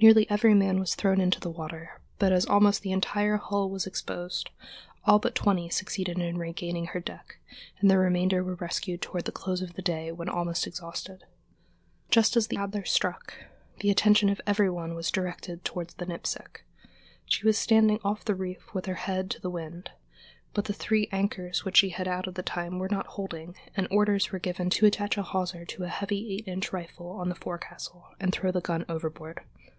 [0.00, 3.84] Nearly every man was thrown into the water, but as almost the entire hull was
[3.84, 4.48] exposed,
[5.04, 7.38] all but twenty succeeded in regaining her deck,
[7.80, 11.24] and the remainder were rescued toward the close of the day when almost exhausted.
[12.12, 13.34] Just after the Adler struck,
[13.80, 16.60] the attention of every one was directed toward the Nipsic.
[17.24, 19.90] She was standing off the reef with her head to the wind,
[20.54, 23.88] but the three anchors which she had out at the time were not holding; and
[23.90, 27.34] orders were given to attach a hawser to a heavy eight inch rifle on the
[27.34, 29.40] forecastle and throw the gun overboard.